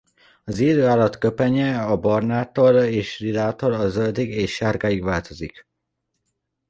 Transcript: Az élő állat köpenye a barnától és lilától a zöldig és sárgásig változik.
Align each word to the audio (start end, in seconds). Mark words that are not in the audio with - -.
Az 0.43 0.59
élő 0.59 0.87
állat 0.87 1.17
köpenye 1.17 1.81
a 1.81 1.97
barnától 1.99 2.75
és 2.75 3.19
lilától 3.19 3.73
a 3.73 3.89
zöldig 3.89 4.29
és 4.29 4.51
sárgásig 4.55 5.03
változik. 5.03 5.67